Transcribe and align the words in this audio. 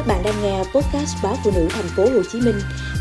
Các 0.00 0.06
bạn 0.06 0.22
đang 0.24 0.34
nghe 0.42 0.58
podcast 0.58 1.16
báo 1.22 1.34
phụ 1.44 1.50
nữ 1.54 1.68
thành 1.70 1.84
phố 1.96 2.02
Hồ 2.02 2.22
Chí 2.32 2.40
Minh 2.40 2.54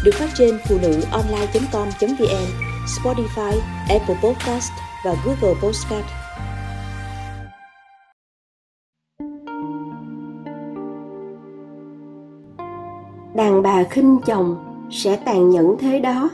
được 0.04 0.12
phát 0.14 0.30
trên 0.38 0.60
phụ 0.70 0.78
nữ 0.82 1.02
online.com.vn, 1.12 2.48
Spotify, 2.86 3.60
Apple 3.90 4.16
Podcast 4.24 4.72
và 5.06 5.16
Google 5.26 5.60
Podcast. 5.62 6.06
Đàn 13.36 13.62
bà 13.64 13.84
khinh 13.84 14.18
chồng 14.26 14.58
sẽ 14.92 15.16
tàn 15.26 15.50
nhẫn 15.50 15.76
thế 15.80 16.00
đó. 16.00 16.30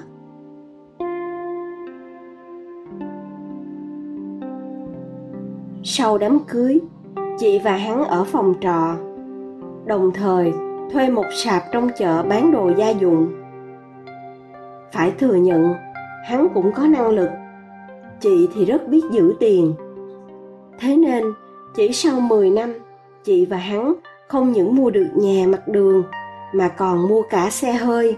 Sau 5.83 6.17
đám 6.17 6.39
cưới, 6.47 6.79
chị 7.39 7.59
và 7.59 7.77
hắn 7.77 8.03
ở 8.03 8.23
phòng 8.23 8.53
trọ 8.61 8.95
đồng 9.85 10.11
thời 10.11 10.53
thuê 10.91 11.09
một 11.09 11.25
sạp 11.33 11.63
trong 11.71 11.89
chợ 11.97 12.23
bán 12.23 12.51
đồ 12.51 12.71
gia 12.77 12.89
dụng. 12.89 13.27
Phải 14.93 15.11
thừa 15.19 15.35
nhận, 15.35 15.73
hắn 16.25 16.47
cũng 16.53 16.71
có 16.71 16.87
năng 16.87 17.09
lực. 17.09 17.29
Chị 18.19 18.49
thì 18.53 18.65
rất 18.65 18.87
biết 18.87 19.01
giữ 19.11 19.35
tiền. 19.39 19.73
Thế 20.79 20.95
nên, 20.97 21.23
chỉ 21.75 21.91
sau 21.93 22.19
10 22.19 22.49
năm, 22.49 22.73
chị 23.23 23.45
và 23.45 23.57
hắn 23.57 23.93
không 24.27 24.51
những 24.51 24.75
mua 24.75 24.89
được 24.89 25.07
nhà 25.15 25.47
mặt 25.47 25.67
đường, 25.67 26.03
mà 26.53 26.67
còn 26.67 27.07
mua 27.07 27.21
cả 27.29 27.49
xe 27.49 27.73
hơi. 27.73 28.17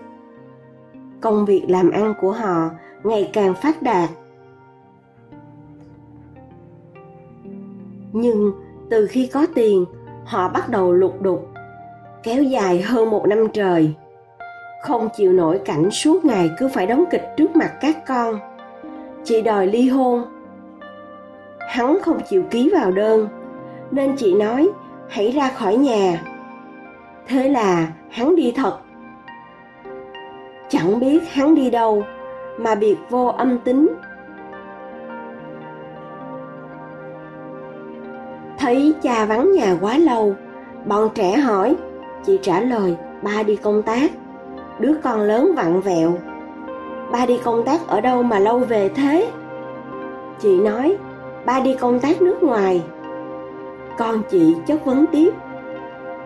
Công 1.21 1.45
việc 1.45 1.65
làm 1.67 1.89
ăn 1.89 2.13
của 2.21 2.31
họ 2.31 2.69
ngày 3.03 3.29
càng 3.33 3.53
phát 3.53 3.81
đạt. 3.81 4.09
Nhưng 8.11 8.51
từ 8.89 9.07
khi 9.07 9.29
có 9.33 9.47
tiền, 9.55 9.85
họ 10.25 10.49
bắt 10.49 10.69
đầu 10.69 10.93
lục 10.93 11.21
đục 11.21 11.47
kéo 12.27 12.43
dài 12.43 12.81
hơn 12.81 13.09
một 13.09 13.27
năm 13.27 13.47
trời. 13.53 13.93
Không 14.81 15.09
chịu 15.15 15.33
nổi 15.33 15.59
cảnh 15.65 15.91
suốt 15.91 16.25
ngày 16.25 16.49
cứ 16.57 16.67
phải 16.67 16.87
đóng 16.87 17.03
kịch 17.11 17.23
trước 17.37 17.55
mặt 17.55 17.71
các 17.81 18.05
con. 18.07 18.39
Chị 19.23 19.41
đòi 19.41 19.67
ly 19.67 19.89
hôn. 19.89 20.23
Hắn 21.69 21.97
không 22.01 22.19
chịu 22.29 22.43
ký 22.51 22.69
vào 22.73 22.91
đơn, 22.91 23.27
nên 23.91 24.15
chị 24.17 24.33
nói, 24.33 24.69
hãy 25.09 25.31
ra 25.31 25.49
khỏi 25.49 25.77
nhà. 25.77 26.21
Thế 27.27 27.49
là 27.49 27.87
hắn 28.09 28.35
đi 28.35 28.53
thật. 28.55 28.77
Chẳng 30.69 30.99
biết 30.99 31.19
hắn 31.31 31.55
đi 31.55 31.69
đâu, 31.69 32.03
mà 32.57 32.75
biệt 32.75 32.97
vô 33.09 33.25
âm 33.25 33.59
tính. 33.59 33.87
Thấy 38.57 38.93
cha 39.01 39.25
vắng 39.25 39.51
nhà 39.51 39.77
quá 39.81 39.97
lâu, 39.97 40.35
bọn 40.85 41.09
trẻ 41.15 41.37
hỏi 41.37 41.75
chị 42.25 42.39
trả 42.41 42.59
lời, 42.59 42.95
ba 43.21 43.43
đi 43.43 43.55
công 43.55 43.81
tác. 43.81 44.11
Đứa 44.79 44.93
con 45.03 45.21
lớn 45.21 45.53
vặn 45.55 45.81
vẹo, 45.81 46.13
ba 47.11 47.25
đi 47.25 47.39
công 47.43 47.63
tác 47.65 47.87
ở 47.87 48.01
đâu 48.01 48.23
mà 48.23 48.39
lâu 48.39 48.59
về 48.59 48.89
thế? 48.89 49.27
Chị 50.39 50.59
nói, 50.59 50.97
ba 51.45 51.59
đi 51.59 51.75
công 51.79 51.99
tác 51.99 52.21
nước 52.21 52.43
ngoài. 52.43 52.83
Con 53.97 54.21
chị 54.29 54.55
chất 54.67 54.85
vấn 54.85 55.05
tiếp, 55.11 55.33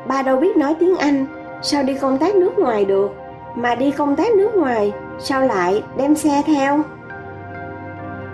ba 0.07 0.21
đâu 0.21 0.37
biết 0.37 0.57
nói 0.57 0.75
tiếng 0.79 0.97
anh, 0.97 1.25
sao 1.61 1.83
đi 1.83 1.93
công 1.93 2.17
tác 2.17 2.35
nước 2.35 2.59
ngoài 2.59 2.85
được? 2.85 3.11
Mà 3.55 3.75
đi 3.75 3.91
công 3.91 4.15
tác 4.15 4.33
nước 4.33 4.55
ngoài, 4.55 4.93
sao 5.19 5.41
lại 5.41 5.83
đem 5.97 6.15
xe 6.15 6.41
theo? 6.45 6.79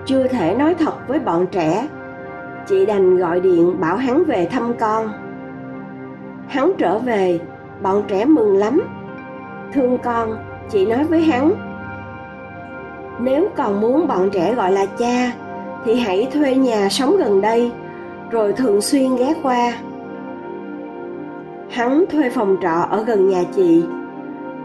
Chưa 0.05 0.27
thể 0.27 0.55
nói 0.55 0.75
thật 0.79 1.07
với 1.07 1.19
bọn 1.19 1.45
trẻ, 1.51 1.87
chị 2.67 2.85
đành 2.85 3.17
gọi 3.17 3.39
điện 3.39 3.79
bảo 3.79 3.97
hắn 3.97 4.23
về 4.23 4.47
thăm 4.51 4.73
con 4.79 5.09
hắn 6.47 6.71
trở 6.77 6.99
về, 6.99 7.39
bọn 7.81 8.03
trẻ 8.07 8.25
mừng 8.25 8.57
lắm. 8.57 8.81
Thương 9.73 9.97
con, 10.03 10.35
chị 10.69 10.85
nói 10.85 11.03
với 11.03 11.21
hắn, 11.21 11.51
nếu 13.19 13.47
còn 13.55 13.81
muốn 13.81 14.07
bọn 14.07 14.29
trẻ 14.29 14.53
gọi 14.55 14.71
là 14.71 14.85
cha, 14.85 15.31
thì 15.85 15.95
hãy 15.95 16.27
thuê 16.33 16.55
nhà 16.55 16.89
sống 16.89 17.17
gần 17.17 17.41
đây, 17.41 17.71
rồi 18.31 18.53
thường 18.53 18.81
xuyên 18.81 19.15
ghé 19.15 19.33
qua. 19.43 19.73
Hắn 21.69 22.05
thuê 22.09 22.29
phòng 22.29 22.57
trọ 22.61 22.87
ở 22.89 23.03
gần 23.03 23.29
nhà 23.29 23.43
chị. 23.55 23.83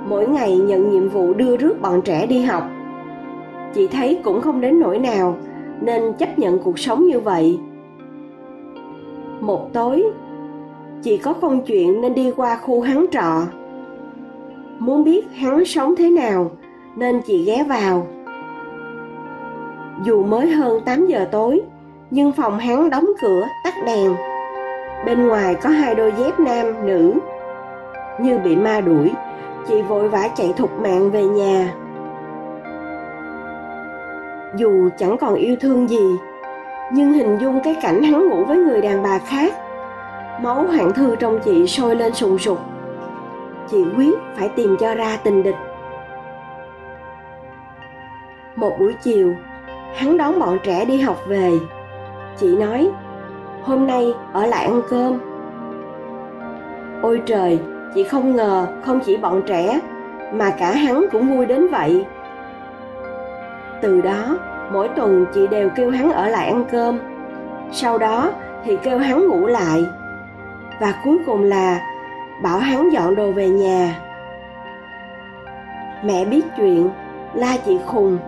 Mỗi 0.09 0.29
ngày 0.29 0.57
nhận 0.57 0.91
nhiệm 0.91 1.09
vụ 1.09 1.35
đưa 1.35 1.57
rước 1.57 1.81
bọn 1.81 2.03
trẻ 2.03 2.27
đi 2.27 2.43
học. 2.43 2.63
Chị 3.75 3.89
thấy 3.89 4.21
cũng 4.25 4.41
không 4.41 4.61
đến 4.61 4.81
nỗi 4.81 4.99
nào, 4.99 5.37
nên 5.81 6.13
chấp 6.13 6.39
nhận 6.39 6.59
cuộc 6.59 6.79
sống 6.79 7.05
như 7.05 7.21
vậy. 7.21 7.59
Một 9.41 9.73
tối 9.73 10.05
chị 11.03 11.17
có 11.17 11.33
công 11.33 11.63
chuyện 11.63 12.01
nên 12.01 12.15
đi 12.15 12.33
qua 12.37 12.57
khu 12.57 12.81
hắn 12.81 13.07
trọ. 13.13 13.47
Muốn 14.79 15.05
biết 15.05 15.27
hắn 15.35 15.65
sống 15.65 15.97
thế 15.97 16.11
nào, 16.11 16.51
nên 16.97 17.21
chị 17.27 17.45
ghé 17.45 17.65
vào. 17.69 18.07
Dù 20.05 20.23
mới 20.25 20.51
hơn 20.51 20.81
8 20.85 21.07
giờ 21.07 21.29
tối, 21.33 21.61
nhưng 22.11 22.33
phòng 22.33 22.59
hắn 22.59 22.91
đóng 22.91 23.07
cửa 23.23 23.47
tắt 23.65 23.75
đèn. 23.87 24.15
Bên 25.07 25.29
ngoài 25.29 25.55
có 25.55 25.71
hai 25.71 25.95
đôi 25.95 26.13
dép 26.19 26.41
nam 26.41 26.87
nữ. 26.87 27.15
Như 28.21 28.39
bị 28.39 28.57
ma 28.57 28.81
đuổi, 28.81 29.11
chị 29.69 29.83
vội 29.83 30.09
vã 30.09 30.29
chạy 30.37 30.53
thục 30.57 30.81
mạng 30.81 31.11
về 31.11 31.25
nhà. 31.25 31.75
Dù 34.57 34.89
chẳng 34.99 35.17
còn 35.19 35.35
yêu 35.35 35.57
thương 35.61 35.89
gì, 35.89 36.17
nhưng 36.93 37.13
hình 37.13 37.39
dung 37.41 37.61
cái 37.65 37.77
cảnh 37.83 38.03
hắn 38.03 38.29
ngủ 38.29 38.45
với 38.45 38.57
người 38.57 38.81
đàn 38.81 39.03
bà 39.03 39.19
khác 39.19 39.55
máu 40.41 40.63
hoạn 40.63 40.93
thư 40.93 41.17
trong 41.17 41.39
chị 41.45 41.67
sôi 41.67 41.97
lên 41.97 42.15
sùng 42.15 42.39
sục. 42.39 42.59
Chị 43.71 43.85
quyết 43.97 44.15
phải 44.37 44.49
tìm 44.49 44.77
cho 44.81 44.95
ra 44.95 45.19
tình 45.25 45.43
địch. 45.43 45.57
Một 48.57 48.73
buổi 48.79 48.95
chiều, 49.03 49.35
hắn 49.95 50.17
đón 50.17 50.39
bọn 50.39 50.59
trẻ 50.65 50.85
đi 50.85 51.01
học 51.01 51.17
về. 51.27 51.51
Chị 52.37 52.57
nói, 52.57 52.91
hôm 53.63 53.87
nay 53.87 54.15
ở 54.33 54.47
lại 54.47 54.65
ăn 54.65 54.83
cơm. 54.91 55.19
Ôi 57.03 57.23
trời, 57.27 57.61
chị 57.95 58.05
không 58.05 58.37
ngờ 58.37 58.67
không 58.85 59.01
chỉ 59.01 59.17
bọn 59.17 59.43
trẻ, 59.47 59.81
mà 60.33 60.51
cả 60.51 60.73
hắn 60.73 61.05
cũng 61.13 61.37
vui 61.37 61.47
đến 61.47 61.69
vậy. 61.69 62.07
Từ 63.83 64.01
đó, 64.01 64.39
mỗi 64.73 64.89
tuần 64.89 65.27
chị 65.35 65.47
đều 65.47 65.71
kêu 65.77 65.91
hắn 65.91 66.13
ở 66.13 66.29
lại 66.29 66.47
ăn 66.47 66.65
cơm. 66.73 66.99
Sau 67.73 67.99
đó 67.99 68.31
thì 68.65 68.77
kêu 68.83 68.99
hắn 68.99 69.29
ngủ 69.29 69.47
lại 69.47 69.85
và 70.81 70.95
cuối 71.05 71.19
cùng 71.27 71.43
là 71.43 71.81
bảo 72.43 72.59
hắn 72.59 72.93
dọn 72.93 73.15
đồ 73.15 73.31
về 73.31 73.49
nhà. 73.49 73.99
Mẹ 76.05 76.25
biết 76.25 76.45
chuyện, 76.57 76.91
la 77.35 77.57
chị 77.67 77.79
khùng. 77.87 78.19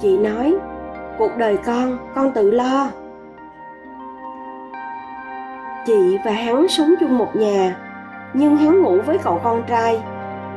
Chị 0.00 0.18
nói, 0.18 0.54
cuộc 1.18 1.30
đời 1.36 1.56
con 1.56 1.98
con 2.14 2.32
tự 2.32 2.50
lo. 2.50 2.88
Chị 5.86 6.18
và 6.24 6.32
hắn 6.32 6.68
sống 6.68 6.94
chung 7.00 7.18
một 7.18 7.36
nhà, 7.36 7.76
nhưng 8.34 8.56
hắn 8.56 8.82
ngủ 8.82 8.98
với 9.06 9.18
cậu 9.18 9.40
con 9.44 9.62
trai, 9.68 10.02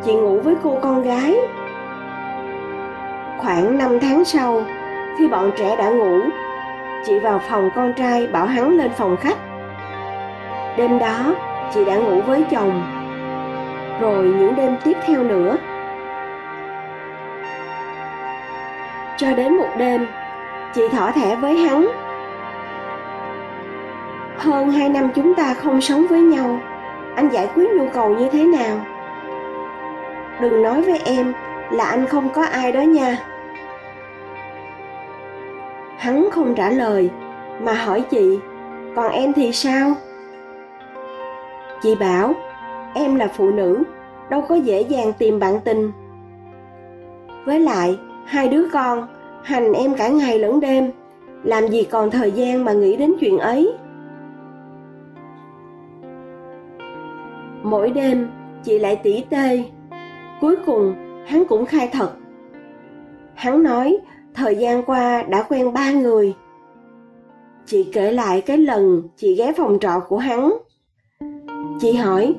chị 0.05 0.13
ngủ 0.13 0.39
với 0.39 0.55
cô 0.63 0.77
con 0.81 1.03
gái. 1.03 1.35
Khoảng 3.37 3.77
năm 3.77 3.99
tháng 3.99 4.25
sau, 4.25 4.63
khi 5.17 5.27
bọn 5.27 5.51
trẻ 5.57 5.75
đã 5.75 5.89
ngủ, 5.89 6.19
chị 7.05 7.19
vào 7.19 7.39
phòng 7.49 7.69
con 7.75 7.93
trai 7.93 8.27
bảo 8.27 8.45
hắn 8.45 8.77
lên 8.77 8.91
phòng 8.97 9.17
khách 9.17 9.37
đêm 10.77 10.99
đó, 10.99 11.35
chị 11.73 11.85
đã 11.85 11.95
ngủ 11.95 12.21
với 12.21 12.45
chồng. 12.51 12.83
Rồi 14.01 14.23
những 14.23 14.55
đêm 14.55 14.75
tiếp 14.83 14.97
theo 15.05 15.23
nữa. 15.23 15.57
Cho 19.17 19.33
đến 19.33 19.57
một 19.57 19.69
đêm, 19.77 20.07
chị 20.73 20.81
thỏ 20.91 21.11
thẻ 21.11 21.35
với 21.35 21.57
hắn. 21.57 21.87
Hơn 24.37 24.71
hai 24.71 24.89
năm 24.89 25.09
chúng 25.15 25.35
ta 25.35 25.53
không 25.53 25.81
sống 25.81 26.05
với 26.09 26.21
nhau, 26.21 26.59
anh 27.15 27.29
giải 27.29 27.49
quyết 27.55 27.71
nhu 27.71 27.87
cầu 27.93 28.09
như 28.09 28.29
thế 28.29 28.43
nào? 28.43 28.77
Đừng 30.41 30.63
nói 30.63 30.81
với 30.81 30.99
em 31.05 31.33
là 31.71 31.85
anh 31.85 32.05
không 32.05 32.29
có 32.29 32.45
ai 32.45 32.71
đó 32.71 32.81
nha. 32.81 33.17
Hắn 35.97 36.29
không 36.31 36.55
trả 36.55 36.69
lời, 36.69 37.09
mà 37.61 37.73
hỏi 37.73 38.03
chị, 38.09 38.39
còn 38.95 39.11
em 39.11 39.33
thì 39.33 39.51
sao? 39.51 39.93
Chị 41.83 41.95
bảo, 41.95 42.33
em 42.93 43.15
là 43.15 43.27
phụ 43.27 43.51
nữ, 43.51 43.83
đâu 44.29 44.41
có 44.49 44.55
dễ 44.55 44.81
dàng 44.81 45.13
tìm 45.17 45.39
bạn 45.39 45.59
tình. 45.65 45.91
Với 47.45 47.59
lại, 47.59 47.99
hai 48.25 48.47
đứa 48.47 48.69
con, 48.73 49.07
hành 49.43 49.73
em 49.73 49.95
cả 49.95 50.07
ngày 50.07 50.39
lẫn 50.39 50.59
đêm, 50.59 50.91
làm 51.43 51.67
gì 51.67 51.83
còn 51.83 52.11
thời 52.11 52.31
gian 52.31 52.65
mà 52.65 52.73
nghĩ 52.73 52.95
đến 52.95 53.13
chuyện 53.19 53.37
ấy. 53.37 53.73
Mỗi 57.63 57.89
đêm, 57.89 58.29
chị 58.63 58.79
lại 58.79 58.95
tỉ 58.95 59.23
tê. 59.29 59.63
Cuối 60.41 60.55
cùng, 60.65 60.95
hắn 61.25 61.45
cũng 61.45 61.65
khai 61.65 61.89
thật. 61.93 62.11
Hắn 63.35 63.63
nói, 63.63 63.97
thời 64.33 64.55
gian 64.55 64.83
qua 64.83 65.23
đã 65.23 65.43
quen 65.43 65.73
ba 65.73 65.91
người. 65.91 66.33
Chị 67.65 67.89
kể 67.93 68.11
lại 68.11 68.41
cái 68.41 68.57
lần 68.57 69.03
chị 69.17 69.35
ghé 69.35 69.53
phòng 69.57 69.77
trọ 69.81 69.99
của 70.07 70.17
hắn 70.17 70.53
chị 71.83 71.93
hỏi, 71.93 72.35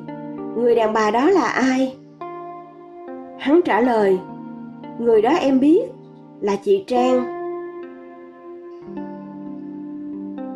người 0.57 0.75
đàn 0.75 0.93
bà 0.93 1.11
đó 1.11 1.31
là 1.31 1.45
ai? 1.45 1.97
Hắn 3.39 3.61
trả 3.65 3.81
lời, 3.81 4.19
người 4.99 5.23
đó 5.23 5.31
em 5.31 5.61
biết 5.61 5.83
là 6.41 6.57
chị 6.65 6.85
trang. 6.87 7.25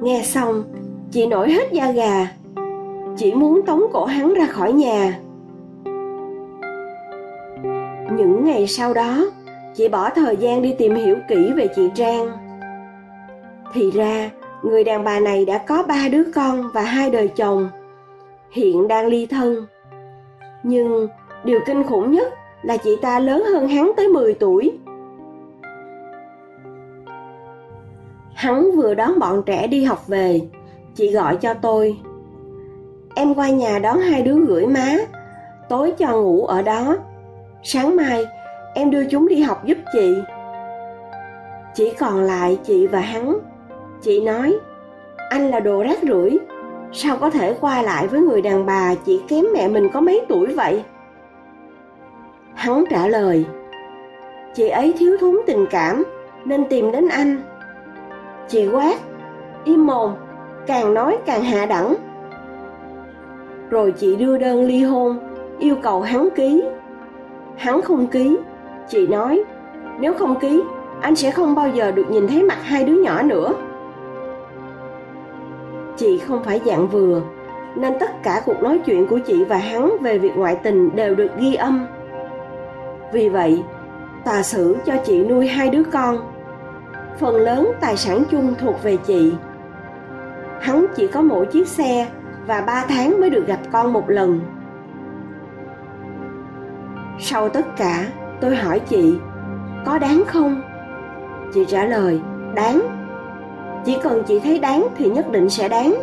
Nghe 0.02 0.22
xong, 0.24 0.64
chị 1.10 1.26
nổi 1.26 1.50
hết 1.50 1.72
da 1.72 1.90
gà. 1.90 2.28
Chỉ 3.16 3.32
muốn 3.32 3.62
tống 3.66 3.82
cổ 3.92 4.04
hắn 4.04 4.34
ra 4.34 4.46
khỏi 4.46 4.72
nhà. 4.72 5.18
Những 8.16 8.44
ngày 8.44 8.66
sau 8.66 8.94
đó, 8.94 9.24
chị 9.74 9.88
bỏ 9.88 10.10
thời 10.10 10.36
gian 10.36 10.62
đi 10.62 10.74
tìm 10.78 10.94
hiểu 10.94 11.16
kỹ 11.28 11.52
về 11.56 11.68
chị 11.76 11.90
trang. 11.94 12.28
Thì 13.74 13.90
ra, 13.90 14.30
người 14.62 14.84
đàn 14.84 15.04
bà 15.04 15.20
này 15.20 15.44
đã 15.44 15.58
có 15.58 15.82
ba 15.88 16.08
đứa 16.12 16.24
con 16.34 16.70
và 16.74 16.82
hai 16.82 17.10
đời 17.10 17.28
chồng 17.28 17.68
hiện 18.50 18.88
đang 18.88 19.06
ly 19.06 19.26
thân 19.26 19.66
nhưng 20.62 21.08
điều 21.44 21.60
kinh 21.66 21.84
khủng 21.84 22.12
nhất 22.12 22.32
là 22.62 22.76
chị 22.76 22.96
ta 23.02 23.20
lớn 23.20 23.44
hơn 23.52 23.68
hắn 23.68 23.92
tới 23.96 24.08
10 24.08 24.34
tuổi. 24.34 24.78
Hắn 28.34 28.70
vừa 28.76 28.94
đón 28.94 29.18
bọn 29.18 29.42
trẻ 29.46 29.66
đi 29.66 29.84
học 29.84 30.08
về, 30.08 30.40
chị 30.94 31.12
gọi 31.12 31.36
cho 31.36 31.54
tôi. 31.54 31.98
Em 33.14 33.34
qua 33.34 33.50
nhà 33.50 33.78
đón 33.78 33.98
hai 33.98 34.22
đứa 34.22 34.38
gửi 34.38 34.66
má, 34.66 34.96
tối 35.68 35.92
cho 35.98 36.16
ngủ 36.16 36.46
ở 36.46 36.62
đó. 36.62 36.96
Sáng 37.62 37.96
mai, 37.96 38.24
em 38.74 38.90
đưa 38.90 39.04
chúng 39.04 39.28
đi 39.28 39.40
học 39.40 39.64
giúp 39.64 39.78
chị. 39.92 40.14
Chỉ 41.74 41.92
còn 41.98 42.22
lại 42.22 42.58
chị 42.64 42.86
và 42.86 43.00
hắn. 43.00 43.38
Chị 44.02 44.20
nói, 44.20 44.56
anh 45.30 45.50
là 45.50 45.60
đồ 45.60 45.82
rác 45.82 45.98
rưởi, 46.02 46.38
sao 46.92 47.16
có 47.20 47.30
thể 47.30 47.56
qua 47.60 47.82
lại 47.82 48.06
với 48.06 48.20
người 48.20 48.42
đàn 48.42 48.66
bà 48.66 48.94
chỉ 48.94 49.22
kém 49.28 49.44
mẹ 49.54 49.68
mình 49.68 49.88
có 49.92 50.00
mấy 50.00 50.24
tuổi 50.28 50.46
vậy? 50.46 50.84
Hắn 52.54 52.84
trả 52.90 53.06
lời, 53.06 53.46
Chị 54.54 54.68
ấy 54.68 54.94
thiếu 54.98 55.16
thốn 55.20 55.36
tình 55.46 55.66
cảm, 55.70 56.04
Nên 56.44 56.64
tìm 56.68 56.92
đến 56.92 57.08
anh. 57.08 57.36
Chị 58.48 58.68
quát, 58.72 58.98
Im 59.64 59.86
mồm, 59.86 60.12
Càng 60.66 60.94
nói 60.94 61.18
càng 61.26 61.42
hạ 61.42 61.66
đẳng. 61.66 61.94
Rồi 63.70 63.92
chị 63.92 64.16
đưa 64.16 64.38
đơn 64.38 64.64
ly 64.64 64.82
hôn, 64.82 65.18
Yêu 65.58 65.76
cầu 65.82 66.00
hắn 66.00 66.28
ký. 66.34 66.64
Hắn 67.56 67.82
không 67.82 68.06
ký, 68.06 68.38
Chị 68.88 69.06
nói, 69.06 69.44
Nếu 70.00 70.14
không 70.14 70.40
ký, 70.40 70.62
Anh 71.00 71.16
sẽ 71.16 71.30
không 71.30 71.54
bao 71.54 71.68
giờ 71.68 71.90
được 71.90 72.10
nhìn 72.10 72.28
thấy 72.28 72.42
mặt 72.42 72.58
hai 72.62 72.84
đứa 72.84 73.02
nhỏ 73.02 73.22
nữa. 73.22 73.52
Chị 75.98 76.18
không 76.18 76.44
phải 76.44 76.60
dạng 76.66 76.88
vừa 76.88 77.22
Nên 77.76 77.92
tất 78.00 78.22
cả 78.22 78.42
cuộc 78.46 78.62
nói 78.62 78.80
chuyện 78.86 79.06
của 79.06 79.18
chị 79.18 79.44
và 79.44 79.56
hắn 79.56 79.96
về 80.00 80.18
việc 80.18 80.36
ngoại 80.36 80.56
tình 80.62 80.96
đều 80.96 81.14
được 81.14 81.30
ghi 81.38 81.54
âm 81.54 81.86
vì 83.12 83.28
vậy, 83.28 83.62
tòa 84.24 84.42
xử 84.42 84.76
cho 84.86 84.94
chị 85.04 85.24
nuôi 85.24 85.46
hai 85.46 85.70
đứa 85.70 85.82
con. 85.92 86.16
Phần 87.18 87.36
lớn 87.36 87.72
tài 87.80 87.96
sản 87.96 88.22
chung 88.30 88.54
thuộc 88.58 88.82
về 88.82 88.96
chị. 88.96 89.34
Hắn 90.60 90.86
chỉ 90.96 91.06
có 91.06 91.22
mỗi 91.22 91.46
chiếc 91.46 91.68
xe 91.68 92.08
và 92.46 92.60
ba 92.60 92.84
tháng 92.88 93.20
mới 93.20 93.30
được 93.30 93.46
gặp 93.46 93.58
con 93.72 93.92
một 93.92 94.10
lần. 94.10 94.40
Sau 97.18 97.48
tất 97.48 97.76
cả, 97.76 98.06
tôi 98.40 98.56
hỏi 98.56 98.80
chị, 98.80 99.18
có 99.86 99.98
đáng 99.98 100.22
không? 100.26 100.62
Chị 101.54 101.64
trả 101.68 101.84
lời, 101.84 102.20
đáng. 102.54 102.97
Chỉ 103.84 103.96
cần 104.02 104.22
chị 104.26 104.40
thấy 104.40 104.58
đáng 104.58 104.88
thì 104.96 105.10
nhất 105.10 105.32
định 105.32 105.50
sẽ 105.50 105.68
đáng. 105.68 105.94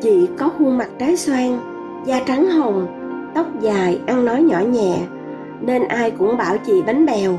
Chị 0.00 0.28
có 0.38 0.48
khuôn 0.48 0.78
mặt 0.78 0.90
trái 0.98 1.16
xoan, 1.16 1.58
da 2.06 2.20
trắng 2.26 2.46
hồng, 2.46 2.86
tóc 3.34 3.46
dài 3.60 4.00
ăn 4.06 4.24
nói 4.24 4.42
nhỏ 4.42 4.60
nhẹ 4.60 4.98
nên 5.60 5.88
ai 5.88 6.10
cũng 6.10 6.36
bảo 6.36 6.56
chị 6.66 6.82
bánh 6.86 7.06
bèo. 7.06 7.32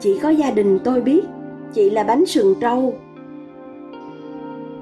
Chỉ 0.00 0.18
có 0.18 0.28
gia 0.28 0.50
đình 0.50 0.78
tôi 0.84 1.00
biết 1.00 1.24
chị 1.72 1.90
là 1.90 2.02
bánh 2.02 2.26
sườn 2.26 2.54
trâu. 2.60 2.94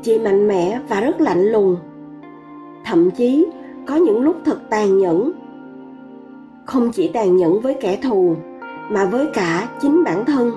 Chị 0.02 0.18
mạnh 0.18 0.48
mẽ 0.48 0.80
và 0.88 1.00
rất 1.00 1.20
lạnh 1.20 1.42
lùng. 1.42 1.76
Thậm 2.84 3.10
chí 3.10 3.46
có 3.86 3.96
những 3.96 4.22
lúc 4.22 4.36
thật 4.44 4.58
tàn 4.70 4.98
nhẫn. 4.98 5.32
Không 6.64 6.90
chỉ 6.92 7.08
tàn 7.08 7.36
nhẫn 7.36 7.60
với 7.60 7.74
kẻ 7.74 7.98
thù 8.02 8.36
mà 8.90 9.04
với 9.04 9.26
cả 9.34 9.68
chính 9.80 10.04
bản 10.04 10.24
thân. 10.24 10.52